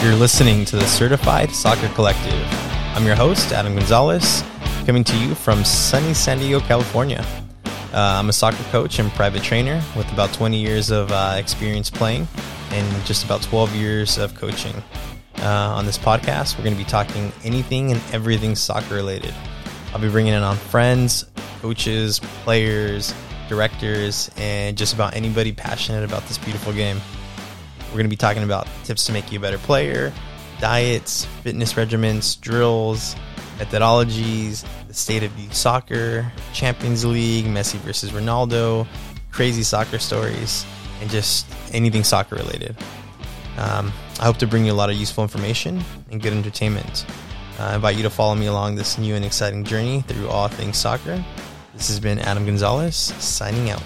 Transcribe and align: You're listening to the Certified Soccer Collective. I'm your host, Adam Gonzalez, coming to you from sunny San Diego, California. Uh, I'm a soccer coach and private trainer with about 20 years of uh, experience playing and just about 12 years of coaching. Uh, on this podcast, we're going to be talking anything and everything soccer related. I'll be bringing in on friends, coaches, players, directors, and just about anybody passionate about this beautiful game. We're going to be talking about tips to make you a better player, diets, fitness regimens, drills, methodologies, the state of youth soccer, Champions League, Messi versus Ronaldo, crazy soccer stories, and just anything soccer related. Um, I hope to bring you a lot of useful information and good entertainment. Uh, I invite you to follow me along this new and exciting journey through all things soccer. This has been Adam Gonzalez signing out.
You're 0.00 0.14
listening 0.14 0.64
to 0.66 0.76
the 0.76 0.86
Certified 0.86 1.50
Soccer 1.50 1.88
Collective. 1.88 2.46
I'm 2.94 3.04
your 3.04 3.16
host, 3.16 3.50
Adam 3.50 3.74
Gonzalez, 3.74 4.44
coming 4.86 5.02
to 5.02 5.18
you 5.18 5.34
from 5.34 5.64
sunny 5.64 6.14
San 6.14 6.38
Diego, 6.38 6.60
California. 6.60 7.26
Uh, 7.92 8.16
I'm 8.20 8.28
a 8.28 8.32
soccer 8.32 8.62
coach 8.70 9.00
and 9.00 9.10
private 9.10 9.42
trainer 9.42 9.82
with 9.96 10.10
about 10.12 10.32
20 10.32 10.56
years 10.56 10.92
of 10.92 11.10
uh, 11.10 11.34
experience 11.36 11.90
playing 11.90 12.28
and 12.70 13.04
just 13.06 13.24
about 13.24 13.42
12 13.42 13.74
years 13.74 14.18
of 14.18 14.36
coaching. 14.36 14.74
Uh, 15.38 15.74
on 15.74 15.84
this 15.84 15.98
podcast, 15.98 16.56
we're 16.56 16.64
going 16.64 16.76
to 16.76 16.82
be 16.82 16.88
talking 16.88 17.32
anything 17.42 17.90
and 17.90 18.00
everything 18.12 18.54
soccer 18.54 18.94
related. 18.94 19.34
I'll 19.92 20.00
be 20.00 20.08
bringing 20.08 20.32
in 20.32 20.44
on 20.44 20.54
friends, 20.54 21.24
coaches, 21.60 22.20
players, 22.44 23.12
directors, 23.48 24.30
and 24.36 24.78
just 24.78 24.94
about 24.94 25.16
anybody 25.16 25.50
passionate 25.52 26.04
about 26.04 26.24
this 26.28 26.38
beautiful 26.38 26.72
game. 26.72 27.00
We're 27.88 27.94
going 27.94 28.04
to 28.04 28.10
be 28.10 28.16
talking 28.16 28.42
about 28.42 28.68
tips 28.84 29.06
to 29.06 29.12
make 29.12 29.32
you 29.32 29.38
a 29.38 29.42
better 29.42 29.58
player, 29.58 30.12
diets, 30.60 31.24
fitness 31.42 31.72
regimens, 31.72 32.40
drills, 32.40 33.16
methodologies, 33.58 34.64
the 34.86 34.94
state 34.94 35.22
of 35.22 35.36
youth 35.38 35.54
soccer, 35.54 36.30
Champions 36.52 37.04
League, 37.04 37.46
Messi 37.46 37.78
versus 37.78 38.10
Ronaldo, 38.10 38.86
crazy 39.30 39.62
soccer 39.62 39.98
stories, 39.98 40.64
and 41.00 41.10
just 41.10 41.46
anything 41.72 42.04
soccer 42.04 42.36
related. 42.36 42.76
Um, 43.56 43.92
I 44.20 44.24
hope 44.24 44.36
to 44.38 44.46
bring 44.46 44.64
you 44.64 44.72
a 44.72 44.74
lot 44.74 44.90
of 44.90 44.96
useful 44.96 45.24
information 45.24 45.82
and 46.10 46.22
good 46.22 46.32
entertainment. 46.32 47.06
Uh, 47.58 47.64
I 47.64 47.74
invite 47.74 47.96
you 47.96 48.02
to 48.04 48.10
follow 48.10 48.34
me 48.34 48.46
along 48.46 48.76
this 48.76 48.98
new 48.98 49.14
and 49.14 49.24
exciting 49.24 49.64
journey 49.64 50.02
through 50.02 50.28
all 50.28 50.48
things 50.48 50.76
soccer. 50.76 51.24
This 51.74 51.88
has 51.88 52.00
been 52.00 52.18
Adam 52.20 52.44
Gonzalez 52.44 52.96
signing 52.96 53.70
out. 53.70 53.82